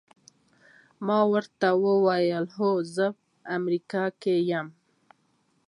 ما 1.05 1.19
ورته 1.31 1.67
وویل: 1.85 2.45
هو، 2.55 2.71
زه 2.95 3.07
امریکایی 3.57 4.37
یم. 4.49 4.67